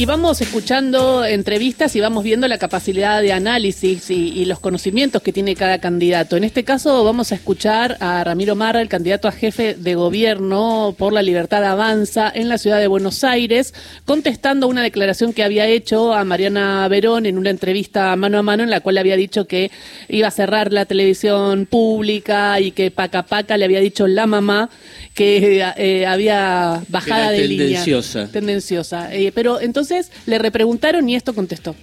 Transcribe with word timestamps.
Y 0.00 0.06
vamos 0.06 0.40
escuchando 0.40 1.26
entrevistas 1.26 1.94
y 1.94 2.00
vamos 2.00 2.24
viendo 2.24 2.48
la 2.48 2.56
capacidad 2.56 3.20
de 3.20 3.34
análisis 3.34 4.08
y, 4.08 4.46
los 4.46 4.58
conocimientos 4.58 5.20
que 5.20 5.30
tiene 5.30 5.54
cada 5.54 5.78
candidato. 5.78 6.38
En 6.38 6.44
este 6.44 6.64
caso 6.64 7.04
vamos 7.04 7.32
a 7.32 7.34
escuchar 7.34 7.98
a 8.00 8.24
Ramiro 8.24 8.56
Marra, 8.56 8.80
el 8.80 8.88
candidato 8.88 9.28
a 9.28 9.32
jefe 9.32 9.74
de 9.74 9.94
gobierno 9.96 10.94
por 10.96 11.12
la 11.12 11.20
libertad 11.20 11.62
avanza 11.64 12.32
en 12.34 12.48
la 12.48 12.56
ciudad 12.56 12.78
de 12.78 12.86
Buenos 12.86 13.24
Aires, 13.24 13.74
contestando 14.06 14.68
una 14.68 14.82
declaración 14.82 15.34
que 15.34 15.44
había 15.44 15.66
hecho 15.66 16.14
a 16.14 16.24
Mariana 16.24 16.88
Verón 16.88 17.26
en 17.26 17.36
una 17.36 17.50
entrevista 17.50 18.16
mano 18.16 18.38
a 18.38 18.42
mano 18.42 18.62
en 18.62 18.70
la 18.70 18.80
cual 18.80 18.96
había 18.96 19.16
dicho 19.16 19.46
que 19.46 19.70
iba 20.08 20.28
a 20.28 20.30
cerrar 20.30 20.72
la 20.72 20.86
televisión 20.86 21.66
pública 21.66 22.58
y 22.58 22.70
que 22.70 22.90
Paca 22.90 23.24
Paca 23.24 23.58
le 23.58 23.66
había 23.66 23.80
dicho 23.80 24.06
la 24.06 24.26
mamá 24.26 24.70
que 25.12 25.62
eh, 25.76 26.06
había 26.06 26.82
bajada 26.88 27.32
de 27.32 27.46
línea. 27.46 27.84
Tendenciosa. 28.28 29.14
Eh, 29.14 29.30
pero 29.34 29.60
entonces 29.60 29.89
le 30.26 30.38
repreguntaron 30.38 31.08
y 31.08 31.16
esto 31.16 31.34
contestó. 31.34 31.76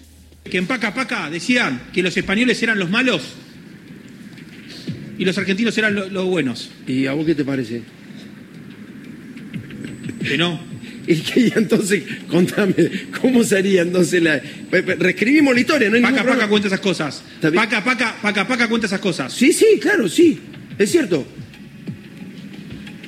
Que 0.43 0.57
en 0.57 0.65
Paca 0.65 0.93
Paca 0.93 1.29
decían 1.29 1.81
que 1.93 2.01
los 2.01 2.15
españoles 2.15 2.61
eran 2.63 2.79
los 2.79 2.89
malos 2.89 3.21
y 5.17 5.25
los 5.25 5.37
argentinos 5.37 5.77
eran 5.77 5.95
los 5.95 6.25
buenos. 6.25 6.69
¿Y 6.87 7.07
a 7.07 7.13
vos 7.13 7.25
qué 7.25 7.35
te 7.35 7.43
parece? 7.43 7.81
Que 10.23 10.37
no. 10.37 10.67
Y 11.07 11.21
que 11.21 11.53
entonces, 11.55 12.03
contame, 12.29 12.75
¿cómo 13.21 13.41
sería 13.41 13.81
entonces 13.81 14.21
la. 14.21 14.41
Reescribimos 14.69 15.53
la 15.53 15.61
historia, 15.61 15.89
¿no? 15.89 16.01
paca 16.01 16.25
Paca 16.25 16.49
cuenta 16.49 16.67
esas 16.67 16.81
cosas. 16.81 17.23
Paca 17.41 17.81
Paca, 17.81 18.17
Paca 18.21 18.45
Paca 18.45 18.67
cuenta 18.67 18.87
esas 18.87 18.99
cosas. 18.99 19.31
Sí, 19.31 19.53
sí, 19.53 19.79
claro, 19.79 20.09
sí. 20.09 20.37
Es 20.77 20.91
cierto. 20.91 21.25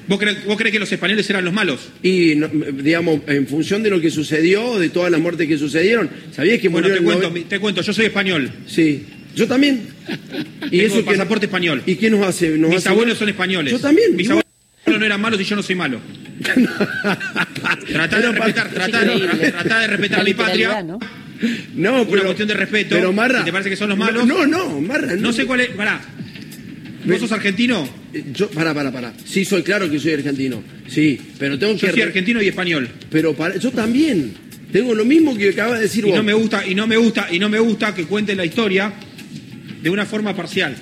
¿Vos 0.09 0.17
crees, 0.17 0.71
que 0.71 0.79
los 0.79 0.91
españoles 0.91 1.29
eran 1.29 1.45
los 1.45 1.53
malos? 1.53 1.89
Y, 2.01 2.33
digamos, 2.81 3.21
en 3.27 3.45
función 3.45 3.83
de 3.83 3.91
lo 3.91 4.01
que 4.01 4.09
sucedió, 4.09 4.79
de 4.79 4.89
todas 4.89 5.11
las 5.11 5.21
muertes 5.21 5.47
que 5.47 5.55
sucedieron, 5.55 6.09
¿sabías 6.31 6.59
que 6.59 6.67
Bueno, 6.67 6.87
te 6.87 6.99
cuento, 6.99 7.31
te 7.47 7.59
cuento, 7.59 7.81
yo 7.83 7.93
soy 7.93 8.07
español. 8.07 8.51
Sí, 8.65 9.05
yo 9.35 9.47
también. 9.47 9.83
Y 10.71 10.79
eso 10.81 11.05
pasaporte 11.05 11.45
español. 11.45 11.83
¿Y 11.85 11.95
qué 11.95 12.09
nos 12.09 12.25
hace? 12.25 12.49
Mis 12.49 12.87
abuelos 12.87 13.19
son 13.19 13.29
españoles. 13.29 13.71
Yo 13.71 13.79
también. 13.79 14.15
Mis 14.15 14.27
abuelos 14.29 14.49
no 14.87 15.05
eran 15.05 15.21
malos 15.21 15.39
y 15.39 15.43
yo 15.43 15.55
no 15.55 15.61
soy 15.61 15.75
malo. 15.75 16.01
Tratá 17.91 18.19
de 18.19 18.31
respetar, 18.31 18.69
tratá, 18.71 19.05
de 19.05 19.87
respetar 19.87 20.21
a 20.21 20.23
mi 20.23 20.33
patria. 20.33 20.81
¿no? 20.81 20.97
No, 21.75 22.05
pero, 22.05 22.13
Una 22.13 22.23
cuestión 22.23 22.47
de 22.47 22.53
respeto. 22.55 22.95
Pero 22.95 23.13
Marra. 23.13 23.45
¿Te 23.45 23.51
parece 23.51 23.69
que 23.69 23.75
son 23.75 23.89
los 23.89 23.97
malos? 23.97 24.25
No, 24.25 24.47
no, 24.47 24.81
Marra. 24.81 25.15
No, 25.15 25.31
sé 25.31 25.45
cuál 25.45 25.61
es. 25.61 25.69
Pará. 25.69 26.01
¿Vos 27.05 27.19
sos 27.19 27.31
argentino? 27.31 27.87
Eh, 28.13 28.25
yo, 28.33 28.49
para, 28.49 28.73
para, 28.73 28.91
para. 28.91 29.13
Sí, 29.25 29.45
soy 29.45 29.63
claro 29.63 29.89
que 29.89 29.99
soy 29.99 30.13
argentino. 30.13 30.61
Sí, 30.87 31.19
pero 31.37 31.57
tengo 31.57 31.73
que. 31.73 31.87
Yo 31.87 31.91
soy 31.91 32.01
argentino 32.01 32.41
y 32.41 32.47
español. 32.47 32.89
Pero 33.09 33.33
para, 33.33 33.57
yo 33.57 33.71
también. 33.71 34.33
Tengo 34.71 34.93
lo 34.93 35.03
mismo 35.03 35.35
que 35.35 35.49
acaba 35.49 35.75
de 35.75 35.81
decir 35.81 36.03
y 36.05 36.09
vos. 36.09 36.17
No 36.17 36.23
me 36.23 36.33
gusta, 36.33 36.67
y 36.67 36.75
no 36.75 36.85
me 36.85 36.97
gusta, 36.97 37.27
y 37.31 37.39
no 37.39 37.49
me 37.49 37.59
gusta 37.59 37.95
que 37.95 38.03
cuente 38.03 38.35
la 38.35 38.45
historia 38.45 38.93
de 39.81 39.89
una 39.89 40.05
forma 40.05 40.35
parcial. 40.35 40.75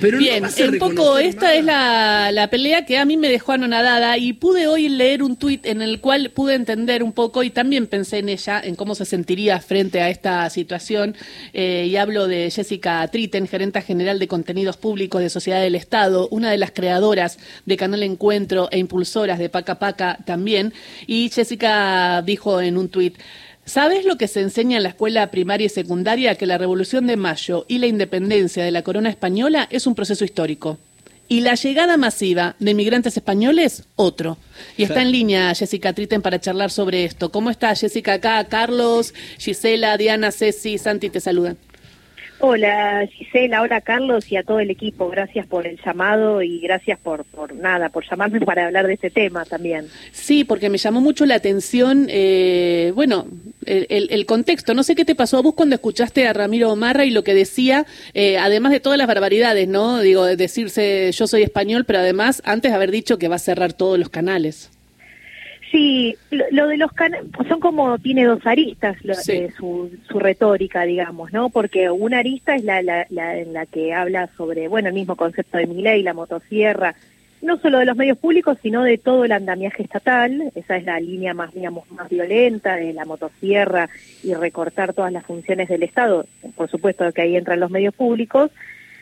Bien, 0.00 0.44
un 0.44 0.78
poco 0.78 1.18
esta 1.18 1.54
es 1.54 1.64
la, 1.64 2.48
pelea 2.50 2.86
que 2.86 2.98
a 2.98 3.04
mí 3.04 3.16
me 3.16 3.28
dejó 3.28 3.52
anonadada 3.52 4.16
y 4.18 4.32
pude 4.32 4.66
hoy 4.66 4.88
leer 4.88 5.22
un 5.22 5.36
tuit 5.36 5.66
en 5.66 5.82
el 5.82 6.00
cual 6.00 6.30
pude 6.30 6.54
entender 6.54 7.02
un 7.02 7.12
poco 7.12 7.42
y 7.42 7.50
también 7.50 7.86
pensé 7.86 8.18
en 8.18 8.28
ella, 8.28 8.60
en 8.62 8.76
cómo 8.76 8.94
se 8.94 9.04
sentiría 9.04 9.60
frente 9.60 10.00
a 10.00 10.08
esta 10.08 10.48
situación. 10.50 11.16
Eh, 11.52 11.86
y 11.88 11.96
hablo 11.96 12.26
de 12.26 12.50
Jessica 12.50 13.06
Triten, 13.08 13.46
gerenta 13.46 13.82
general 13.82 14.18
de 14.18 14.28
contenidos 14.28 14.76
públicos 14.76 15.20
de 15.20 15.30
Sociedad 15.30 15.60
del 15.60 15.74
Estado, 15.74 16.28
una 16.30 16.50
de 16.50 16.58
las 16.58 16.70
creadoras 16.70 17.38
de 17.66 17.76
Canal 17.76 18.02
Encuentro 18.02 18.68
e 18.70 18.78
impulsoras 18.78 19.38
de 19.38 19.48
Paca 19.48 19.78
Paca 19.78 20.18
también. 20.24 20.72
Y 21.06 21.30
Jessica 21.30 22.22
dijo 22.22 22.60
en 22.60 22.78
un 22.78 22.88
tuit, 22.88 23.16
¿Sabes 23.70 24.04
lo 24.04 24.18
que 24.18 24.26
se 24.26 24.40
enseña 24.40 24.78
en 24.78 24.82
la 24.82 24.88
escuela 24.88 25.30
primaria 25.30 25.66
y 25.66 25.68
secundaria? 25.68 26.34
Que 26.34 26.44
la 26.44 26.58
Revolución 26.58 27.06
de 27.06 27.16
Mayo 27.16 27.66
y 27.68 27.78
la 27.78 27.86
independencia 27.86 28.64
de 28.64 28.72
la 28.72 28.82
corona 28.82 29.10
española 29.10 29.68
es 29.70 29.86
un 29.86 29.94
proceso 29.94 30.24
histórico. 30.24 30.76
Y 31.28 31.42
la 31.42 31.54
llegada 31.54 31.96
masiva 31.96 32.56
de 32.58 32.72
inmigrantes 32.72 33.16
españoles, 33.16 33.84
otro. 33.94 34.38
Y 34.76 34.82
está 34.82 35.02
en 35.02 35.12
línea 35.12 35.54
Jessica 35.54 35.92
Triten 35.92 36.20
para 36.20 36.40
charlar 36.40 36.72
sobre 36.72 37.04
esto. 37.04 37.30
¿Cómo 37.30 37.48
está 37.48 37.72
Jessica 37.76 38.14
acá? 38.14 38.44
Carlos, 38.46 39.14
Gisela, 39.38 39.96
Diana, 39.96 40.32
Ceci, 40.32 40.76
Santi 40.76 41.08
te 41.08 41.20
saludan. 41.20 41.56
Hola 42.42 43.06
Gisela, 43.12 43.60
hola 43.60 43.82
Carlos 43.82 44.32
y 44.32 44.36
a 44.36 44.42
todo 44.42 44.60
el 44.60 44.70
equipo. 44.70 45.10
Gracias 45.10 45.46
por 45.46 45.66
el 45.66 45.78
llamado 45.84 46.40
y 46.40 46.58
gracias 46.60 46.98
por, 46.98 47.26
por 47.26 47.54
nada, 47.54 47.90
por 47.90 48.08
llamarme 48.08 48.40
para 48.46 48.66
hablar 48.66 48.86
de 48.86 48.94
este 48.94 49.10
tema 49.10 49.44
también. 49.44 49.88
Sí, 50.10 50.44
porque 50.44 50.70
me 50.70 50.78
llamó 50.78 51.02
mucho 51.02 51.26
la 51.26 51.34
atención, 51.34 52.06
eh, 52.08 52.92
bueno, 52.94 53.26
el, 53.66 54.24
contexto. 54.24 54.72
No 54.72 54.84
sé 54.84 54.94
qué 54.94 55.04
te 55.04 55.14
pasó 55.14 55.36
a 55.36 55.42
vos 55.42 55.54
cuando 55.54 55.74
escuchaste 55.74 56.26
a 56.26 56.32
Ramiro 56.32 56.72
Omarra 56.72 57.04
y 57.04 57.10
lo 57.10 57.24
que 57.24 57.34
decía, 57.34 57.84
eh, 58.14 58.38
además 58.38 58.72
de 58.72 58.80
todas 58.80 58.96
las 58.96 59.06
barbaridades, 59.06 59.68
¿no? 59.68 60.00
Digo, 60.00 60.24
decirse 60.24 61.10
yo 61.12 61.26
soy 61.26 61.42
español, 61.42 61.84
pero 61.84 61.98
además 61.98 62.40
antes 62.46 62.70
de 62.70 62.76
haber 62.76 62.90
dicho 62.90 63.18
que 63.18 63.28
va 63.28 63.36
a 63.36 63.40
cerrar 63.40 63.74
todos 63.74 63.98
los 63.98 64.08
canales. 64.08 64.70
Sí, 65.70 66.16
lo, 66.30 66.66
de 66.66 66.76
los 66.76 66.90
canales, 66.92 67.28
son 67.48 67.60
como, 67.60 67.96
tiene 67.98 68.24
dos 68.24 68.44
aristas 68.44 68.96
eh, 69.28 69.50
su, 69.56 69.88
su 70.08 70.18
retórica, 70.18 70.82
digamos, 70.82 71.32
¿no? 71.32 71.48
Porque 71.48 71.88
una 71.90 72.18
arista 72.18 72.56
es 72.56 72.64
la, 72.64 72.82
la, 72.82 73.06
la, 73.08 73.38
en 73.38 73.52
la 73.52 73.66
que 73.66 73.94
habla 73.94 74.28
sobre, 74.36 74.66
bueno, 74.66 74.88
el 74.88 74.94
mismo 74.94 75.14
concepto 75.14 75.58
de 75.58 75.64
y 75.64 76.02
la 76.02 76.12
motosierra, 76.12 76.96
no 77.40 77.58
solo 77.58 77.78
de 77.78 77.86
los 77.86 77.96
medios 77.96 78.18
públicos, 78.18 78.58
sino 78.60 78.82
de 78.82 78.98
todo 78.98 79.24
el 79.24 79.32
andamiaje 79.32 79.84
estatal, 79.84 80.50
esa 80.56 80.76
es 80.76 80.84
la 80.84 80.98
línea 80.98 81.34
más, 81.34 81.54
digamos, 81.54 81.88
más 81.92 82.08
violenta 82.08 82.74
de 82.74 82.92
la 82.92 83.04
motosierra 83.04 83.88
y 84.24 84.34
recortar 84.34 84.92
todas 84.92 85.12
las 85.12 85.24
funciones 85.24 85.68
del 85.68 85.84
Estado, 85.84 86.26
por 86.56 86.68
supuesto 86.68 87.10
que 87.12 87.22
ahí 87.22 87.36
entran 87.36 87.60
los 87.60 87.70
medios 87.70 87.94
públicos, 87.94 88.50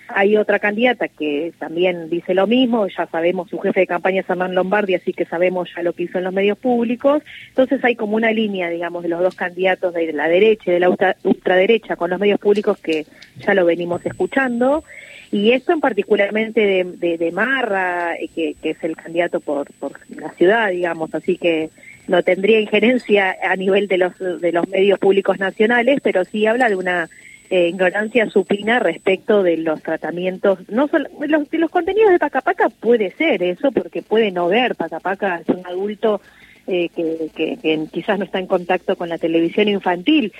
hay 0.08 0.36
otra 0.36 0.58
candidata 0.58 1.08
que 1.08 1.52
también 1.58 2.08
dice 2.08 2.34
lo 2.34 2.46
mismo, 2.46 2.86
ya 2.88 3.06
sabemos, 3.06 3.50
su 3.50 3.58
jefe 3.58 3.80
de 3.80 3.86
campaña 3.86 4.22
es 4.22 4.30
Hernán 4.30 4.54
Lombardi, 4.54 4.94
así 4.94 5.12
que 5.12 5.26
sabemos 5.26 5.69
ya 5.74 5.82
lo 5.82 5.92
que 5.92 6.04
hizo 6.04 6.19
en 6.19 6.24
los 6.24 6.32
medios 6.32 6.58
públicos. 6.58 7.22
Entonces 7.48 7.84
hay 7.84 7.94
como 7.94 8.16
una 8.16 8.32
línea, 8.32 8.70
digamos, 8.70 9.02
de 9.02 9.10
los 9.10 9.20
dos 9.20 9.34
candidatos 9.34 9.92
de 9.94 10.12
la 10.12 10.28
derecha 10.28 10.70
y 10.70 10.74
de 10.74 10.80
la 10.80 10.91
ultraderecha 11.22 11.96
con 11.96 12.10
los 12.10 12.19
medios 12.19 12.41
públicos 12.41 12.78
que 12.78 13.06
ya 13.38 13.54
lo 13.54 13.64
venimos 13.64 14.04
escuchando. 14.04 14.82
Y 15.30 15.52
esto 15.52 15.72
en 15.72 15.80
particularmente 15.80 16.84
de, 16.84 17.19
de, 17.19 17.32
Marra, 17.32 18.14
eh, 18.16 18.28
que, 18.34 18.54
que, 18.62 18.70
es 18.70 18.82
el 18.82 18.96
candidato 18.96 19.40
por, 19.40 19.70
por 19.75 19.92
la 20.08 20.30
ciudad, 20.30 20.70
digamos, 20.70 21.14
así 21.14 21.36
que 21.36 21.69
no 22.06 22.22
tendría 22.22 22.60
injerencia 22.60 23.36
a 23.42 23.54
nivel 23.56 23.88
de 23.88 23.98
los, 23.98 24.19
de 24.19 24.52
los 24.52 24.66
medios 24.69 24.98
públicos 24.98 25.38
nacionales, 25.38 26.00
pero 26.02 26.25
sí 26.25 26.46
habla 26.46 26.70
de 26.70 26.76
una 26.76 27.10
eh, 27.50 27.69
ignorancia 27.69 28.28
supina 28.28 28.78
respecto 28.78 29.42
de 29.42 29.56
los 29.56 29.82
tratamientos, 29.82 30.59
no 30.69 30.86
solo, 30.88 31.09
los, 31.26 31.48
de 31.48 31.59
los 31.59 31.70
contenidos 31.70 32.10
de 32.10 32.19
Pacapaca 32.19 32.69
puede 32.69 33.10
ser 33.12 33.42
eso, 33.42 33.72
porque 33.72 34.03
puede 34.03 34.31
no 34.31 34.48
ver, 34.48 34.75
Pacapaca 34.75 35.41
es 35.41 35.48
un 35.48 35.66
adulto 35.66 36.20
eh, 36.66 36.91
que, 36.94 37.87
quizás 37.91 38.19
no 38.19 38.26
está 38.26 38.38
en 38.38 38.47
contacto 38.47 38.97
con 38.97 39.08
la 39.08 39.16
televisión 39.16 39.69
infantil, 39.69 40.34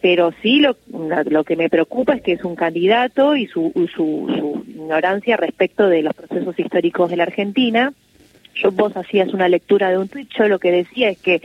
pero 0.00 0.32
sí 0.42 0.58
lo, 0.58 0.76
lo 1.30 1.44
que 1.44 1.54
me 1.54 1.70
preocupa 1.70 2.14
es 2.14 2.22
que 2.22 2.32
es 2.32 2.42
un 2.42 2.56
candidato 2.56 3.36
y 3.36 3.46
su, 3.46 3.72
su, 3.94 4.64
ignorancia 4.66 5.36
respecto 5.36 5.88
de 5.88 6.02
los 6.02 6.14
procesos 6.14 6.58
históricos 6.58 7.10
de 7.10 7.16
la 7.16 7.24
Argentina. 7.24 7.92
Yo, 8.56 8.72
vos 8.72 8.96
hacías 8.96 9.32
una 9.32 9.48
lectura 9.48 9.90
de 9.90 9.98
un 9.98 10.08
tweet, 10.08 10.26
yo 10.36 10.48
lo 10.48 10.58
que 10.58 10.72
decía 10.72 11.10
es 11.10 11.18
que 11.18 11.42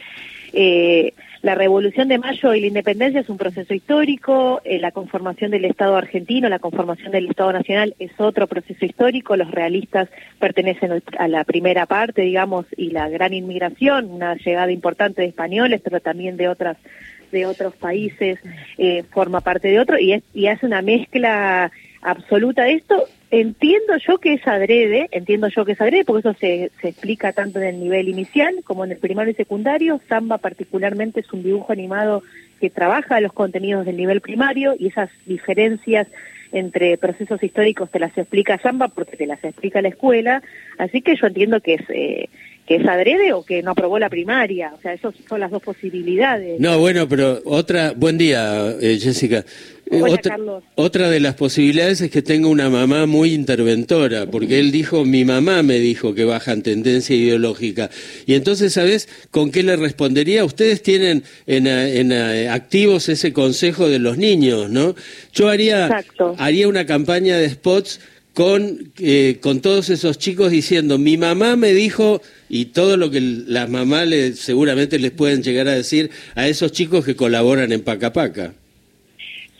eh, 0.53 1.13
la 1.43 1.55
Revolución 1.55 2.07
de 2.07 2.17
Mayo 2.17 2.53
y 2.53 2.61
la 2.61 2.67
Independencia 2.67 3.19
es 3.19 3.27
un 3.27 3.37
proceso 3.37 3.73
histórico, 3.73 4.61
eh, 4.63 4.79
la 4.79 4.91
conformación 4.91 5.51
del 5.51 5.65
Estado 5.65 5.97
argentino, 5.97 6.47
la 6.47 6.59
conformación 6.59 7.11
del 7.11 7.27
Estado 7.27 7.51
nacional 7.51 7.95
es 7.99 8.11
otro 8.17 8.47
proceso 8.47 8.85
histórico, 8.85 9.35
los 9.35 9.51
realistas 9.51 10.07
pertenecen 10.39 11.03
a 11.19 11.27
la 11.27 11.43
primera 11.43 11.85
parte, 11.85 12.21
digamos, 12.21 12.65
y 12.77 12.91
la 12.91 13.09
gran 13.09 13.33
inmigración, 13.33 14.09
una 14.09 14.35
llegada 14.35 14.71
importante 14.71 15.21
de 15.21 15.27
españoles, 15.27 15.81
pero 15.83 15.99
también 15.99 16.37
de 16.37 16.47
otras 16.47 16.77
de 17.33 17.45
otros 17.45 17.75
países 17.75 18.39
eh, 18.77 19.03
forma 19.09 19.41
parte 19.41 19.67
de 19.67 19.79
otro 19.79 19.99
y, 19.99 20.13
es, 20.13 20.23
y 20.35 20.47
hace 20.47 20.67
una 20.67 20.81
mezcla 20.83 21.71
absoluta 22.03 22.63
de 22.63 22.73
esto. 22.73 23.05
Entiendo 23.31 23.97
yo 23.97 24.19
que 24.19 24.33
es 24.33 24.47
adrede, 24.47 25.07
entiendo 25.11 25.47
yo 25.47 25.65
que 25.65 25.71
es 25.71 25.81
adrede, 25.81 26.05
porque 26.05 26.29
eso 26.29 26.37
se, 26.39 26.71
se 26.81 26.89
explica 26.89 27.33
tanto 27.33 27.59
en 27.59 27.65
el 27.65 27.79
nivel 27.79 28.09
inicial 28.09 28.55
como 28.63 28.85
en 28.85 28.91
el 28.91 28.97
primario 28.97 29.31
y 29.31 29.35
secundario. 29.35 29.99
Samba 30.07 30.37
particularmente 30.37 31.21
es 31.21 31.33
un 31.33 31.43
dibujo 31.43 31.73
animado 31.73 32.21
que 32.59 32.69
trabaja 32.69 33.19
los 33.19 33.33
contenidos 33.33 33.85
del 33.85 33.97
nivel 33.97 34.21
primario 34.21 34.75
y 34.77 34.87
esas 34.87 35.09
diferencias 35.25 36.07
entre 36.53 36.97
procesos 36.97 37.43
históricos 37.43 37.89
te 37.89 37.99
las 37.99 38.15
explica 38.17 38.59
Samba 38.59 38.87
porque 38.87 39.17
te 39.17 39.25
las 39.25 39.43
explica 39.43 39.81
la 39.81 39.89
escuela, 39.89 40.43
así 40.77 41.01
que 41.01 41.15
yo 41.15 41.27
entiendo 41.27 41.59
que 41.59 41.73
es, 41.73 41.89
eh, 41.89 42.29
que 42.67 42.75
es 42.75 42.87
adrede 42.87 43.33
o 43.33 43.43
que 43.43 43.61
no 43.61 43.71
aprobó 43.71 43.99
la 43.99 44.09
primaria. 44.09 44.73
O 44.77 44.81
sea, 44.81 44.93
esas 44.93 45.13
son 45.27 45.39
las 45.39 45.51
dos 45.51 45.61
posibilidades. 45.61 46.59
No, 46.59 46.79
bueno, 46.79 47.07
pero 47.09 47.41
otra, 47.45 47.93
buen 47.95 48.17
día, 48.17 48.75
eh, 48.79 48.97
Jessica. 49.01 49.43
Eh, 49.91 50.01
otra, 50.01 50.37
otra, 50.75 51.09
de 51.09 51.19
las 51.19 51.35
posibilidades 51.35 51.99
es 51.99 52.09
que 52.09 52.21
tenga 52.21 52.47
una 52.47 52.69
mamá 52.69 53.05
muy 53.05 53.33
interventora, 53.33 54.25
porque 54.27 54.59
él 54.59 54.71
dijo, 54.71 55.03
mi 55.03 55.25
mamá 55.25 55.61
me 55.61 55.77
dijo 55.77 56.15
que 56.15 56.23
bajan 56.23 56.61
tendencia 56.61 57.15
ideológica. 57.15 57.89
Y 58.25 58.35
entonces, 58.35 58.73
¿sabes 58.73 59.09
con 59.29 59.51
qué 59.51 59.61
le 59.61 59.75
respondería? 59.75 60.45
Ustedes 60.45 60.81
tienen 60.81 61.23
en, 61.47 61.67
en, 61.67 62.13
activos 62.49 63.09
ese 63.09 63.33
consejo 63.33 63.89
de 63.89 63.99
los 63.99 64.17
niños, 64.17 64.69
¿no? 64.69 64.95
Yo 65.33 65.49
haría, 65.49 66.03
haría 66.37 66.67
una 66.69 66.85
campaña 66.85 67.37
de 67.37 67.49
spots 67.49 67.99
con, 68.33 68.91
eh, 68.99 69.37
con 69.41 69.61
todos 69.61 69.89
esos 69.89 70.17
chicos 70.17 70.51
diciendo, 70.51 70.97
mi 70.97 71.17
mamá 71.17 71.55
me 71.55 71.71
dijo, 71.71 72.21
y 72.55 72.65
todo 72.65 72.97
lo 72.97 73.09
que 73.09 73.19
las 73.19 73.67
mamás 73.67 74.07
seguramente 74.35 74.99
les 74.99 75.09
pueden 75.09 75.41
llegar 75.41 75.67
a 75.67 75.71
decir 75.71 76.11
a 76.35 76.47
esos 76.47 76.71
chicos 76.71 77.03
que 77.03 77.15
colaboran 77.15 77.71
en 77.71 77.83
Paca 77.83 78.13
Paca. 78.13 78.53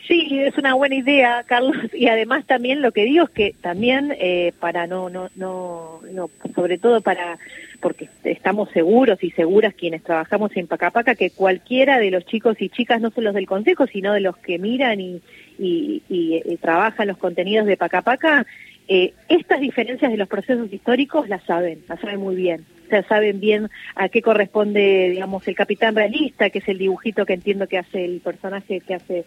Sí, 0.06 0.28
es 0.30 0.56
una 0.58 0.74
buena 0.74 0.94
idea, 0.94 1.42
Carlos, 1.44 1.76
y 1.92 2.06
además 2.06 2.46
también 2.46 2.82
lo 2.82 2.92
que 2.92 3.02
digo 3.02 3.24
es 3.24 3.30
que 3.30 3.56
también 3.60 4.14
eh, 4.20 4.52
para 4.60 4.86
no, 4.86 5.10
no, 5.10 5.28
no, 5.34 6.02
no, 6.12 6.30
sobre 6.54 6.78
todo 6.78 7.00
para, 7.00 7.36
porque 7.80 8.08
estamos 8.22 8.70
seguros 8.70 9.20
y 9.24 9.32
seguras 9.32 9.74
quienes 9.74 10.04
trabajamos 10.04 10.56
en 10.56 10.68
Pacapaca, 10.68 11.16
que 11.16 11.30
cualquiera 11.30 11.98
de 11.98 12.12
los 12.12 12.24
chicos 12.26 12.62
y 12.62 12.68
chicas, 12.68 13.00
no 13.00 13.10
solo 13.10 13.32
del 13.32 13.46
Consejo, 13.46 13.88
sino 13.88 14.12
de 14.12 14.20
los 14.20 14.36
que 14.36 14.60
miran 14.60 15.00
y, 15.00 15.20
y, 15.58 16.00
y, 16.08 16.56
trabajan 16.58 17.08
los 17.08 17.18
contenidos 17.18 17.66
de 17.66 17.76
Pacapaca, 17.76 18.46
eh, 18.88 19.14
estas 19.28 19.60
diferencias 19.60 20.10
de 20.10 20.18
los 20.18 20.28
procesos 20.28 20.72
históricos 20.72 21.28
las 21.28 21.42
saben, 21.44 21.80
las 21.88 22.00
saben 22.00 22.20
muy 22.20 22.36
bien. 22.36 22.64
O 22.86 22.88
sea, 22.88 23.02
saben 23.04 23.40
bien 23.40 23.70
a 23.94 24.08
qué 24.08 24.20
corresponde, 24.20 25.08
digamos, 25.10 25.46
el 25.48 25.54
capitán 25.54 25.96
realista, 25.96 26.50
que 26.50 26.58
es 26.58 26.68
el 26.68 26.78
dibujito 26.78 27.24
que 27.24 27.32
entiendo 27.32 27.66
que 27.66 27.78
hace 27.78 28.04
el 28.04 28.20
personaje 28.20 28.80
que 28.80 28.94
hace 28.94 29.24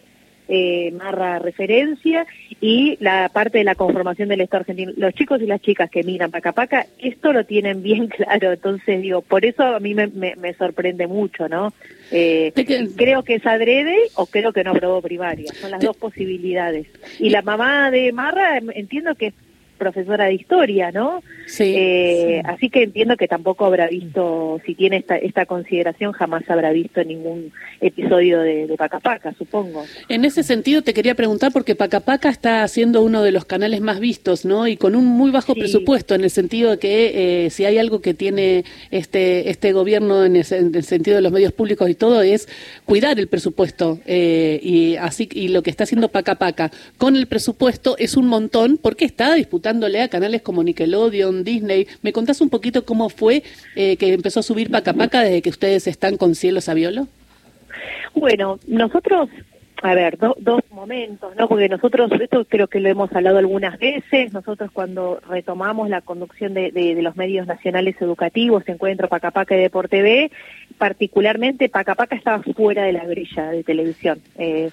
eh, 0.48 0.90
Marra 0.92 1.38
referencia, 1.38 2.26
y 2.60 2.96
la 3.00 3.28
parte 3.28 3.58
de 3.58 3.64
la 3.64 3.74
conformación 3.74 4.28
del 4.30 4.40
Estado 4.40 4.60
argentino. 4.60 4.92
Los 4.96 5.12
chicos 5.14 5.42
y 5.42 5.46
las 5.46 5.60
chicas 5.60 5.90
que 5.90 6.02
miran 6.02 6.30
Paca 6.30 6.52
Paca, 6.52 6.86
esto 6.98 7.32
lo 7.32 7.44
tienen 7.44 7.82
bien 7.82 8.06
claro. 8.16 8.52
Entonces, 8.52 9.02
digo, 9.02 9.22
por 9.22 9.44
eso 9.44 9.62
a 9.62 9.80
mí 9.80 9.94
me, 9.94 10.06
me, 10.06 10.54
sorprende 10.54 11.06
mucho, 11.06 11.48
¿no? 11.48 11.74
Eh, 12.10 12.52
creo 12.96 13.22
que 13.24 13.34
es 13.34 13.46
adrede 13.46 13.96
o 14.14 14.26
creo 14.26 14.52
que 14.52 14.64
no 14.64 14.70
aprobó 14.70 15.02
primaria. 15.02 15.52
Son 15.52 15.70
las 15.70 15.80
dos 15.80 15.96
posibilidades. 15.96 16.86
Y 17.18 17.28
la 17.28 17.42
mamá 17.42 17.90
de 17.90 18.12
Marra, 18.12 18.58
entiendo 18.58 19.14
que 19.16 19.34
profesora 19.78 20.26
de 20.26 20.34
historia, 20.34 20.90
¿no? 20.92 21.22
Eh, 21.60 22.40
sí, 22.42 22.42
Así 22.44 22.68
que 22.68 22.82
entiendo 22.82 23.16
que 23.16 23.28
tampoco 23.28 23.64
habrá 23.64 23.88
visto, 23.88 24.60
si 24.66 24.74
tiene 24.74 24.98
esta, 24.98 25.16
esta 25.16 25.46
consideración, 25.46 26.12
jamás 26.12 26.42
habrá 26.50 26.72
visto 26.72 27.02
ningún 27.02 27.52
episodio 27.80 28.40
de, 28.40 28.66
de 28.66 28.76
Pacapaca, 28.76 29.32
supongo. 29.38 29.84
En 30.08 30.24
ese 30.24 30.42
sentido 30.42 30.82
te 30.82 30.92
quería 30.92 31.14
preguntar, 31.14 31.52
porque 31.52 31.74
Pacapaca 31.74 32.28
está 32.28 32.66
siendo 32.68 33.02
uno 33.02 33.22
de 33.22 33.32
los 33.32 33.44
canales 33.44 33.80
más 33.80 34.00
vistos, 34.00 34.44
¿no? 34.44 34.66
Y 34.66 34.76
con 34.76 34.94
un 34.94 35.06
muy 35.06 35.30
bajo 35.30 35.54
presupuesto, 35.54 36.14
en 36.14 36.24
el 36.24 36.30
sentido 36.30 36.72
de 36.72 36.78
que 36.78 37.46
eh, 37.46 37.50
si 37.50 37.64
hay 37.64 37.78
algo 37.78 38.00
que 38.00 38.14
tiene 38.14 38.64
este, 38.90 39.50
este 39.50 39.72
gobierno 39.72 40.24
en 40.24 40.36
el, 40.36 40.44
sentido 40.44 41.16
de 41.16 41.22
los 41.22 41.32
medios 41.32 41.52
públicos 41.52 41.88
y 41.88 41.94
todo, 41.94 42.22
es 42.22 42.48
cuidar 42.84 43.18
el 43.18 43.28
presupuesto. 43.28 44.00
Eh, 44.06 44.60
y 44.62 44.96
así 44.96 45.28
y 45.32 45.48
lo 45.48 45.62
que 45.62 45.70
está 45.70 45.84
haciendo 45.84 46.08
Pacapaca 46.08 46.70
con 46.96 47.16
el 47.16 47.26
presupuesto 47.26 47.96
es 47.98 48.16
un 48.16 48.26
montón, 48.26 48.78
porque 48.80 49.04
está 49.04 49.34
disputando 49.34 49.67
a 49.68 50.08
canales 50.08 50.42
como 50.42 50.62
Nickelodeon, 50.62 51.44
Disney. 51.44 51.86
¿Me 52.02 52.12
contás 52.12 52.40
un 52.40 52.48
poquito 52.48 52.84
cómo 52.84 53.08
fue 53.08 53.42
eh, 53.76 53.96
que 53.96 54.12
empezó 54.12 54.40
a 54.40 54.42
subir 54.42 54.70
Paca 54.70 54.94
Paca 54.94 55.22
desde 55.22 55.42
que 55.42 55.50
ustedes 55.50 55.86
están 55.86 56.16
con 56.16 56.34
Cielo 56.34 56.60
Saviolo? 56.60 57.06
Bueno, 58.14 58.58
nosotros 58.66 59.28
a 59.82 59.94
ver, 59.94 60.18
dos 60.18 60.60
momentos, 60.70 61.36
¿no? 61.36 61.46
Porque 61.48 61.68
nosotros, 61.68 62.10
esto 62.20 62.44
creo 62.46 62.66
que 62.66 62.80
lo 62.80 62.88
hemos 62.88 63.12
hablado 63.12 63.38
algunas 63.38 63.78
veces, 63.78 64.32
nosotros 64.32 64.70
cuando 64.72 65.20
retomamos 65.28 65.88
la 65.88 66.00
conducción 66.00 66.52
de, 66.52 66.72
de, 66.72 67.00
los 67.00 67.16
medios 67.16 67.46
nacionales 67.46 67.94
educativos, 68.00 68.64
Encuentro 68.66 69.08
Pacapaca 69.08 69.54
y 69.54 69.60
Deporte 69.60 70.02
B, 70.02 70.32
particularmente 70.78 71.68
Pacapaca 71.68 72.16
estaba 72.16 72.42
fuera 72.42 72.84
de 72.84 72.92
la 72.92 73.04
grilla 73.04 73.52
de 73.52 73.62
televisión. 73.62 74.20
Eh, 74.36 74.70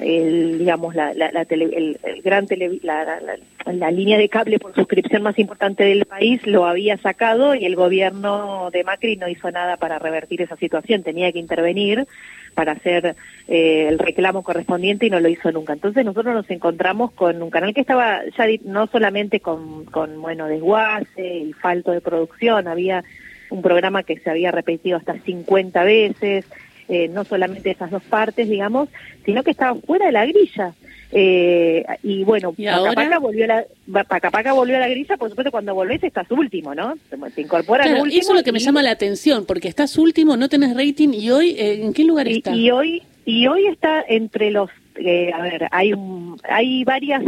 el, 0.00 0.58
digamos, 0.58 0.94
la, 0.94 1.12
la, 1.14 1.30
la 1.32 1.42
el, 1.48 1.98
gran 2.22 2.46
tele, 2.46 2.78
la, 2.82 3.20
la, 3.66 3.90
línea 3.90 4.18
de 4.18 4.28
cable 4.28 4.58
por 4.58 4.74
suscripción 4.74 5.22
más 5.22 5.38
importante 5.38 5.84
del 5.84 6.04
país 6.04 6.46
lo 6.46 6.66
había 6.66 6.96
sacado 6.98 7.54
y 7.54 7.64
el 7.64 7.76
gobierno 7.76 8.70
de 8.72 8.84
Macri 8.84 9.16
no 9.16 9.28
hizo 9.28 9.50
nada 9.50 9.76
para 9.76 9.98
revertir 9.98 10.42
esa 10.42 10.56
situación. 10.56 11.02
Tenía 11.02 11.32
que 11.32 11.38
intervenir 11.38 12.06
para 12.54 12.72
hacer 12.72 13.16
eh, 13.48 13.86
el 13.88 13.98
reclamo 13.98 14.42
correspondiente 14.42 15.06
y 15.06 15.10
no 15.10 15.20
lo 15.20 15.28
hizo 15.28 15.52
nunca. 15.52 15.72
Entonces 15.72 16.04
nosotros 16.04 16.34
nos 16.34 16.50
encontramos 16.50 17.12
con 17.12 17.42
un 17.42 17.50
canal 17.50 17.74
que 17.74 17.82
estaba 17.82 18.20
ya 18.36 18.46
no 18.64 18.86
solamente 18.86 19.40
con, 19.40 19.84
con 19.86 20.20
bueno, 20.20 20.46
desguace 20.46 21.38
y 21.38 21.52
falto 21.52 21.92
de 21.92 22.00
producción, 22.00 22.68
había 22.68 23.04
un 23.50 23.62
programa 23.62 24.02
que 24.02 24.18
se 24.18 24.30
había 24.30 24.50
repetido 24.50 24.96
hasta 24.96 25.18
50 25.20 25.84
veces, 25.84 26.46
eh, 26.88 27.08
no 27.08 27.24
solamente 27.24 27.70
esas 27.70 27.90
dos 27.90 28.02
partes, 28.02 28.48
digamos, 28.48 28.88
sino 29.24 29.42
que 29.42 29.50
estaba 29.50 29.74
fuera 29.80 30.06
de 30.06 30.12
la 30.12 30.26
grilla. 30.26 30.72
Eh, 31.12 31.84
y 32.02 32.24
bueno, 32.24 32.52
Pacapaca 32.52 33.18
volvió 33.18 33.44
a 33.44 33.64
la 33.86 34.04
Pacapaca 34.04 34.52
volvió 34.52 34.76
a 34.76 34.80
la 34.80 34.88
grilla, 34.88 35.16
por 35.16 35.28
supuesto 35.28 35.52
cuando 35.52 35.74
volvés 35.74 36.02
estás 36.02 36.30
último, 36.30 36.74
¿no? 36.74 36.94
Te 37.34 37.42
incorporas 37.42 37.86
último. 37.86 38.20
Eso 38.20 38.32
es 38.32 38.38
lo 38.38 38.42
que 38.42 38.52
me 38.52 38.58
llama 38.58 38.82
la 38.82 38.90
atención, 38.90 39.46
porque 39.46 39.68
estás 39.68 39.96
último, 39.98 40.36
no 40.36 40.48
tenés 40.48 40.76
rating 40.76 41.10
y 41.14 41.30
hoy 41.30 41.50
eh, 41.58 41.82
¿en 41.82 41.92
qué 41.92 42.04
lugar 42.04 42.26
está? 42.26 42.54
Y 42.54 42.70
hoy 42.70 43.02
y 43.24 43.46
hoy 43.46 43.66
está 43.66 44.04
entre 44.08 44.50
los 44.50 44.70
a 44.98 45.42
ver, 45.42 45.68
hay 45.70 45.92
hay 46.48 46.84
varias 46.84 47.22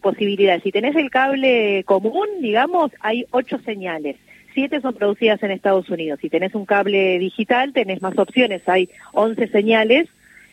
posibilidades. 0.00 0.62
Si 0.62 0.72
tenés 0.72 0.96
el 0.96 1.10
cable 1.10 1.84
común, 1.84 2.26
digamos, 2.40 2.90
hay 3.00 3.24
ocho 3.30 3.58
señales 3.64 4.16
siete 4.56 4.80
son 4.80 4.94
producidas 4.94 5.42
en 5.42 5.50
Estados 5.50 5.90
Unidos. 5.90 6.18
Si 6.22 6.30
tenés 6.30 6.54
un 6.54 6.64
cable 6.64 7.18
digital, 7.18 7.74
tenés 7.74 8.00
más 8.00 8.16
opciones. 8.18 8.66
Hay 8.66 8.88
11 9.12 9.48
señales, 9.48 10.08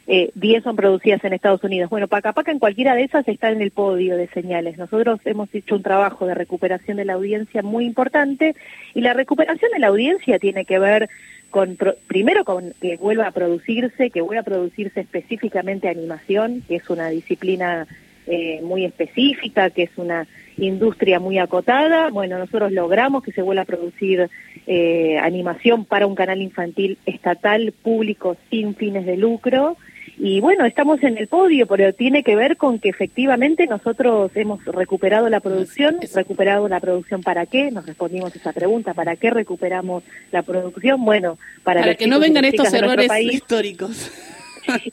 eh, 0.07 0.29
10 0.35 0.61
son 0.61 0.75
producidas 0.75 1.23
en 1.23 1.31
Estados 1.31 1.63
Unidos. 1.63 1.89
Bueno, 1.89 2.09
Paca 2.09 2.33
Paca 2.33 2.51
en 2.51 2.59
cualquiera 2.59 2.95
de 2.95 3.03
esas 3.03 3.25
está 3.29 3.49
en 3.49 3.61
el 3.61 3.71
podio 3.71 4.17
de 4.17 4.27
señales. 4.27 4.77
Nosotros 4.77 5.21
hemos 5.23 5.47
hecho 5.55 5.75
un 5.75 5.83
trabajo 5.83 6.27
de 6.27 6.35
recuperación 6.35 6.97
de 6.97 7.05
la 7.05 7.13
audiencia 7.13 7.63
muy 7.63 7.85
importante 7.85 8.55
y 8.93 8.99
la 8.99 9.13
recuperación 9.13 9.71
de 9.71 9.79
la 9.79 9.87
audiencia 9.87 10.37
tiene 10.37 10.65
que 10.65 10.79
ver 10.79 11.09
con, 11.49 11.77
primero 12.07 12.43
con 12.43 12.73
que 12.81 12.97
vuelva 12.97 13.27
a 13.27 13.31
producirse, 13.31 14.09
que 14.09 14.19
vuelva 14.19 14.41
a 14.41 14.43
producirse 14.43 14.99
específicamente 14.99 15.87
animación, 15.87 16.61
que 16.67 16.75
es 16.75 16.89
una 16.89 17.07
disciplina 17.07 17.87
eh, 18.27 18.61
muy 18.63 18.85
específica, 18.85 19.69
que 19.69 19.83
es 19.83 19.91
una 19.97 20.27
industria 20.57 21.19
muy 21.19 21.39
acotada. 21.39 22.09
Bueno, 22.09 22.37
nosotros 22.37 22.71
logramos 22.71 23.23
que 23.23 23.31
se 23.31 23.41
vuelva 23.41 23.63
a 23.63 23.65
producir 23.65 24.29
eh, 24.67 25.17
animación 25.21 25.85
para 25.85 26.07
un 26.07 26.15
canal 26.15 26.41
infantil 26.41 26.97
estatal, 27.05 27.73
público, 27.81 28.37
sin 28.49 28.75
fines 28.75 29.05
de 29.05 29.17
lucro. 29.17 29.77
Y 30.17 30.41
bueno, 30.41 30.65
estamos 30.65 31.01
en 31.01 31.17
el 31.17 31.27
podio, 31.27 31.65
pero 31.65 31.91
tiene 31.93 32.23
que 32.23 32.35
ver 32.35 32.55
con 32.55 32.77
que 32.77 32.89
efectivamente 32.89 33.65
nosotros 33.65 34.31
hemos 34.35 34.63
recuperado 34.65 35.27
la 35.27 35.39
producción. 35.39 35.97
¿Recuperado 36.13 36.67
la 36.67 36.79
producción 36.79 37.23
para 37.23 37.47
qué? 37.47 37.71
Nos 37.71 37.85
respondimos 37.87 38.35
esa 38.35 38.53
pregunta. 38.53 38.93
¿Para 38.93 39.15
qué 39.15 39.31
recuperamos 39.31 40.03
la 40.31 40.43
producción? 40.43 41.03
Bueno, 41.03 41.39
para, 41.63 41.81
para 41.81 41.95
que 41.95 42.07
no 42.07 42.19
vengan 42.19 42.45
estos 42.45 42.71
errores 42.73 43.11
históricos. 43.21 44.11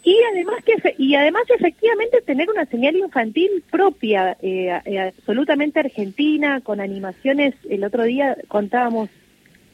Y 0.02 0.16
además 0.32 0.64
que 0.64 0.94
y 0.98 1.14
además 1.14 1.42
efectivamente 1.48 2.22
tener 2.22 2.50
una 2.50 2.66
señal 2.66 2.96
infantil 2.96 3.62
propia 3.70 4.36
eh, 4.42 4.80
eh, 4.84 4.98
absolutamente 4.98 5.80
argentina 5.80 6.60
con 6.60 6.80
animaciones 6.80 7.54
el 7.68 7.84
otro 7.84 8.04
día 8.04 8.36
contábamos 8.48 9.10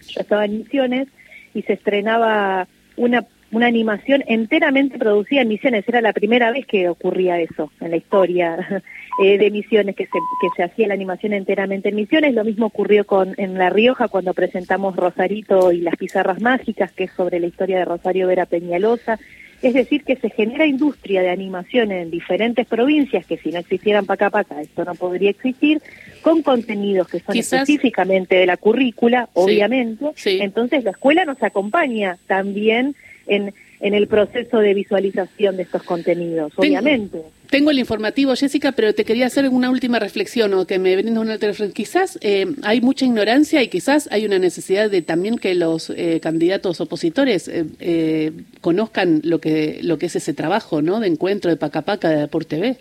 yo 0.09 0.21
estaba 0.21 0.45
en 0.45 0.59
Misiones 0.59 1.09
y 1.55 1.63
se 1.63 1.75
estrenaba 1.75 2.69
una 2.97 3.27
una 3.53 3.67
animación 3.67 4.25
enteramente 4.27 4.99
producida 4.99 5.43
en 5.43 5.49
Misiones. 5.49 5.85
Era 5.87 6.01
la 6.01 6.13
primera 6.13 6.51
vez 6.51 6.67
que 6.67 6.89
ocurría 6.89 7.41
eso 7.41 7.71
en 7.81 7.91
la 7.91 7.97
historia 7.97 8.83
eh, 9.23 9.39
de 9.39 9.51
Misiones 9.51 9.95
que 9.95 10.05
se 10.05 10.19
que 10.41 10.49
se 10.57 10.63
hacía 10.65 10.89
la 10.89 10.95
animación 10.95 11.33
enteramente 11.33 11.89
en 11.89 11.97
Misiones. 11.97 12.35
Lo 12.35 12.45
mismo 12.45 12.67
ocurrió 12.67 13.07
con 13.07 13.35
en 13.39 13.55
La 13.55 13.71
Rioja 13.71 14.09
cuando 14.09 14.35
presentamos 14.35 14.97
Rosarito 14.97 15.73
y 15.73 15.81
las 15.81 15.97
pizarras 15.97 16.41
mágicas 16.41 16.93
que 16.93 17.05
es 17.05 17.13
sobre 17.13 17.41
la 17.41 17.47
historia 17.47 17.79
de 17.79 17.85
Rosario 17.85 18.27
Vera 18.27 18.47
Peñalosa 18.47 19.19
es 19.63 19.75
decir, 19.75 20.05
que 20.05 20.17
se 20.17 20.31
genera 20.31 20.67
industria 20.67 21.23
de 21.23 21.31
animación 21.31 21.91
en 21.93 22.11
diferentes 22.11 22.67
provincias, 22.67 23.27
que 23.27 23.39
si 23.39 23.51
no 23.51 23.59
existieran 23.59 24.07
Paca 24.07 24.31
Paca, 24.31 24.61
esto 24.61 24.85
no 24.85 24.95
podría 24.95 25.31
existir, 25.31 25.81
con 26.23 26.43
contenidos 26.43 27.09
que 27.09 27.21
son 27.21 27.37
específicamente 27.37 28.37
de 28.37 28.47
la 28.47 28.57
currícula, 28.57 29.29
obviamente. 29.33 30.05
Entonces 30.25 30.85
la 30.85 30.91
escuela 30.91 31.25
nos 31.25 31.43
acompaña 31.43 32.19
también 32.27 32.95
en, 33.27 33.55
en 33.81 33.95
el 33.95 34.07
proceso 34.07 34.59
de 34.59 34.75
visualización 34.75 35.57
de 35.57 35.63
estos 35.63 35.83
contenidos, 35.83 36.53
obviamente. 36.57 37.19
Tengo 37.19 37.31
el 37.53 37.79
informativo, 37.79 38.35
Jessica, 38.35 38.73
pero 38.73 38.95
te 38.95 39.05
quería 39.05 39.27
hacer 39.27 39.49
una 39.49 39.71
última 39.71 39.99
reflexión 39.99 40.53
o 40.55 40.67
que 40.67 40.79
me 40.79 40.97
brinda 40.97 41.21
una 41.21 41.37
reflexión. 41.37 41.73
Quizás 41.73 42.19
eh, 42.23 42.47
hay 42.63 42.81
mucha 42.81 43.05
ignorancia 43.05 43.63
y 43.63 43.69
quizás 43.69 44.09
hay 44.11 44.27
una 44.27 44.39
necesidad 44.39 44.91
de 44.91 45.03
también 45.03 45.39
que 45.39 45.55
los 45.55 45.91
eh, 45.91 46.21
candidatos 46.21 46.81
opositores 46.81 47.49
eh, 47.49 48.33
conozcan 48.61 49.21
lo 49.25 49.41
que 49.41 49.81
lo 49.83 49.99
que 49.99 50.07
es 50.07 50.17
ese 50.17 50.35
trabajo, 50.35 50.83
¿no? 50.83 51.01
De 51.01 51.09
encuentro 51.09 51.51
de 51.51 51.57
Pacapaca 51.57 52.09
de 52.09 52.17
Deporte 52.17 52.57
TV. 52.57 52.77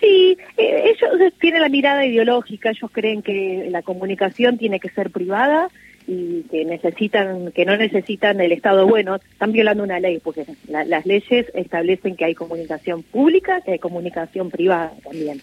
Sí, 0.00 0.38
ellos 0.56 1.32
tienen 1.38 1.60
la 1.60 1.68
mirada 1.68 2.06
ideológica, 2.06 2.70
ellos 2.70 2.90
creen 2.90 3.22
que 3.22 3.68
la 3.70 3.82
comunicación 3.82 4.56
tiene 4.56 4.80
que 4.80 4.88
ser 4.88 5.10
privada 5.10 5.68
y 6.06 6.42
que 6.42 6.64
necesitan 6.64 7.52
que 7.52 7.64
no 7.64 7.76
necesitan 7.76 8.40
el 8.40 8.52
Estado 8.52 8.86
bueno 8.86 9.16
están 9.16 9.52
violando 9.52 9.82
una 9.82 10.00
ley 10.00 10.20
porque 10.22 10.46
las 10.68 11.04
leyes 11.06 11.46
establecen 11.54 12.16
que 12.16 12.24
hay 12.24 12.34
comunicación 12.34 13.02
pública 13.02 13.60
que 13.62 13.72
hay 13.72 13.78
comunicación 13.78 14.50
privada 14.50 14.92
también. 15.02 15.40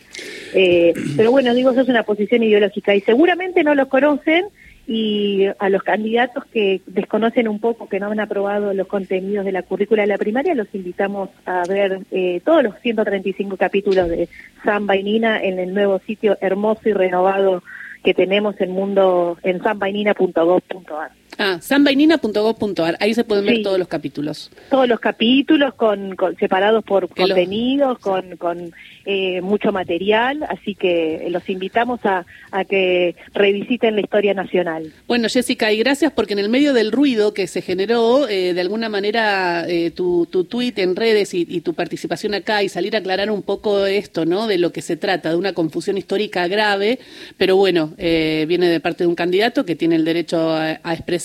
Eh, 0.54 0.94
pero 1.18 1.32
bueno 1.32 1.54
digo 1.54 1.72
eso 1.72 1.82
es 1.82 1.90
una 1.90 2.04
posición 2.04 2.44
ideológica 2.44 2.96
y 2.96 3.02
seguramente 3.02 3.64
no 3.64 3.76
lo 3.76 3.90
conocen 3.90 4.46
y 4.86 5.46
a 5.60 5.70
los 5.70 5.82
candidatos 5.84 6.44
que 6.46 6.82
desconocen 6.88 7.48
un 7.48 7.60
poco, 7.60 7.88
que 7.88 8.00
no 8.00 8.12
han 8.12 8.20
aprobado 8.20 8.74
los 8.74 8.88
contenidos 8.88 9.46
de 9.46 9.54
la 9.54 9.64
currícula 9.64 10.02
de 10.02 10.10
la 10.10 10.18
primaria, 10.18 10.56
los 10.56 10.68
invitamos 10.74 11.30
a 11.46 11.64
ver 11.68 12.00
eh, 12.12 12.42
todos 12.44 12.64
los 12.64 12.78
135 12.82 13.56
capítulos 13.56 14.10
de 14.10 14.28
Samba 14.64 14.98
y 14.98 15.04
Nina 15.04 15.42
en 15.42 15.60
el 15.60 15.74
nuevo 15.74 16.00
sitio 16.00 16.38
hermoso 16.42 16.90
y 16.90 16.94
renovado 16.94 17.64
que 18.04 18.14
tenemos 18.14 18.60
en 18.60 18.72
mundo 18.72 19.38
en 19.44 19.62
sanbainina.gov.ar. 19.64 21.12
Ah, 21.38 21.58
sanbainina.gov.ar, 21.62 22.98
ahí 23.00 23.14
se 23.14 23.24
pueden 23.24 23.46
ver 23.46 23.64
todos 23.64 23.80
los 23.80 23.88
capítulos. 23.88 24.52
Todos 24.70 24.88
los 24.88 25.00
capítulos 25.00 25.74
con, 25.74 26.16
separados 26.40 26.84
por 26.84 27.10
contenidos, 27.10 28.00
con, 28.00 28.38
con 28.38 28.74
eh, 29.06 29.42
mucho 29.42 29.72
material, 29.72 30.44
así 30.48 30.76
que 30.76 31.28
los 31.30 31.50
invitamos 31.50 32.00
a, 32.06 32.26
a, 32.52 32.66
que 32.66 33.16
revisiten 33.34 33.96
la 33.96 34.02
historia 34.02 34.34
nacional. 34.34 34.94
Bueno, 35.08 35.28
Jessica, 35.30 35.72
y 35.72 35.78
gracias 35.78 36.12
porque 36.12 36.34
en 36.34 36.40
el 36.40 36.50
medio 36.50 36.74
del 36.74 36.92
ruido 36.92 37.34
que 37.34 37.48
se 37.48 37.62
generó, 37.62 38.28
eh, 38.28 38.54
de 38.54 38.62
alguna 38.62 38.90
manera 38.90 39.66
eh, 39.68 39.92
tu, 39.92 40.26
tu 40.28 40.46
tweet 40.46 40.74
en 40.78 40.96
redes 40.96 41.34
y, 41.34 41.62
tu 41.62 41.74
participación 41.74 42.34
acá 42.34 42.62
y 42.64 42.70
salir 42.70 42.96
a 42.96 43.00
aclarar 43.00 43.32
un 43.32 43.42
poco 43.42 43.86
esto, 43.86 44.26
¿no? 44.26 44.48
De 44.48 44.58
lo 44.58 44.72
que 44.72 44.82
se 44.82 44.98
trata, 44.98 45.30
de 45.30 45.36
una 45.38 45.54
confusión 45.54 45.98
histórica 45.98 46.48
grave, 46.48 47.00
pero 47.38 47.56
bueno, 47.56 47.94
viene 47.98 48.68
de 48.68 48.80
parte 48.80 49.06
de 49.06 49.08
un 49.08 49.16
candidato 49.16 49.66
que 49.66 49.76
tiene 49.76 49.96
el 49.96 50.04
derecho 50.04 50.50
a, 50.50 50.80
a 50.84 50.94
expresar 50.94 51.23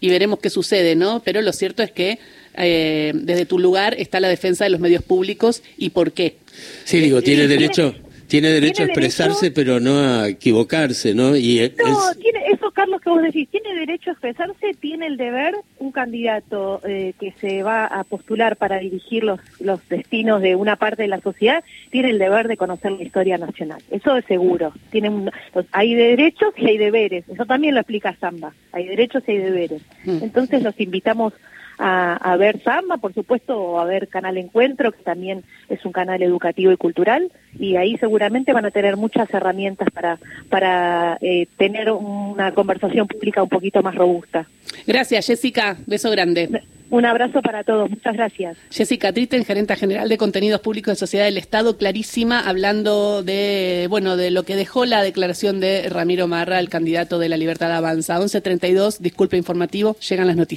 y 0.00 0.08
veremos 0.08 0.38
qué 0.40 0.50
sucede, 0.50 0.94
¿no? 0.94 1.22
Pero 1.24 1.42
lo 1.42 1.52
cierto 1.52 1.82
es 1.82 1.90
que 1.90 2.18
eh, 2.56 3.12
desde 3.14 3.46
tu 3.46 3.58
lugar 3.58 3.94
está 3.98 4.20
la 4.20 4.28
defensa 4.28 4.64
de 4.64 4.70
los 4.70 4.80
medios 4.80 5.02
públicos 5.02 5.62
y 5.76 5.90
por 5.90 6.12
qué. 6.12 6.36
Sí, 6.84 7.00
digo, 7.00 7.22
tiene 7.22 7.46
derecho. 7.46 7.94
Tiene 8.26 8.48
derecho 8.50 8.82
a 8.82 8.86
expresarse, 8.86 9.50
pero 9.50 9.80
no 9.80 9.98
a 9.98 10.28
equivocarse, 10.28 11.14
¿no? 11.14 11.36
Y 11.36 11.72
no, 11.78 12.14
tiene, 12.20 12.46
eso, 12.52 12.70
Carlos, 12.72 13.00
que 13.00 13.10
vos 13.10 13.22
decís, 13.22 13.48
tiene 13.50 13.74
derecho 13.74 14.10
a 14.10 14.12
expresarse, 14.12 14.74
tiene 14.80 15.06
el 15.06 15.16
deber, 15.16 15.54
un 15.78 15.92
candidato 15.92 16.80
eh, 16.84 17.14
que 17.18 17.32
se 17.40 17.62
va 17.62 17.86
a 17.86 18.04
postular 18.04 18.56
para 18.56 18.78
dirigir 18.78 19.24
los, 19.24 19.40
los 19.60 19.86
destinos 19.88 20.42
de 20.42 20.56
una 20.56 20.76
parte 20.76 21.02
de 21.02 21.08
la 21.08 21.20
sociedad, 21.20 21.62
tiene 21.90 22.10
el 22.10 22.18
deber 22.18 22.48
de 22.48 22.56
conocer 22.56 22.92
la 22.92 23.02
historia 23.02 23.38
nacional. 23.38 23.82
Eso 23.90 24.16
es 24.16 24.24
seguro. 24.26 24.72
Tiene 24.90 25.08
un, 25.08 25.30
hay 25.72 25.94
derechos 25.94 26.54
y 26.56 26.68
hay 26.68 26.78
deberes. 26.78 27.28
Eso 27.28 27.46
también 27.46 27.74
lo 27.74 27.80
explica 27.80 28.16
Samba. 28.20 28.52
Hay 28.72 28.86
derechos 28.86 29.22
y 29.26 29.32
hay 29.32 29.38
deberes. 29.38 29.82
Mm. 30.04 30.22
Entonces 30.22 30.62
los 30.62 30.78
invitamos 30.80 31.32
a, 31.78 32.36
ver 32.38 32.62
Samba, 32.62 32.96
por 32.96 33.12
supuesto, 33.14 33.58
o 33.58 33.80
a 33.80 33.84
ver 33.84 34.08
Canal 34.08 34.38
Encuentro, 34.38 34.92
que 34.92 35.02
también 35.02 35.44
es 35.68 35.84
un 35.84 35.92
canal 35.92 36.22
educativo 36.22 36.72
y 36.72 36.76
cultural, 36.76 37.30
y 37.58 37.76
ahí 37.76 37.96
seguramente 37.98 38.52
van 38.52 38.66
a 38.66 38.70
tener 38.70 38.96
muchas 38.96 39.32
herramientas 39.32 39.88
para, 39.92 40.18
para 40.48 41.18
eh, 41.20 41.46
tener 41.56 41.90
una 41.90 42.52
conversación 42.52 43.06
pública 43.06 43.42
un 43.42 43.48
poquito 43.48 43.82
más 43.82 43.94
robusta. 43.94 44.46
Gracias, 44.86 45.26
Jessica. 45.26 45.76
Beso 45.86 46.10
grande. 46.10 46.62
Un 46.88 47.04
abrazo 47.04 47.42
para 47.42 47.64
todos, 47.64 47.90
muchas 47.90 48.14
gracias. 48.14 48.56
Jessica 48.70 49.12
Tritten, 49.12 49.44
gerente 49.44 49.74
general 49.74 50.08
de 50.08 50.16
contenidos 50.18 50.60
públicos 50.60 50.92
de 50.92 50.96
Sociedad 50.96 51.24
del 51.24 51.36
Estado, 51.36 51.76
clarísima, 51.76 52.38
hablando 52.38 53.24
de 53.24 53.88
bueno 53.90 54.16
de 54.16 54.30
lo 54.30 54.44
que 54.44 54.54
dejó 54.54 54.84
la 54.84 55.02
declaración 55.02 55.58
de 55.58 55.88
Ramiro 55.88 56.28
Marra, 56.28 56.60
el 56.60 56.68
candidato 56.68 57.18
de 57.18 57.28
la 57.28 57.36
Libertad 57.36 57.72
Avanza. 57.72 58.20
11.32, 58.20 58.98
disculpe 58.98 59.36
informativo, 59.36 59.96
llegan 59.98 60.28
las 60.28 60.36
noticias. 60.36 60.56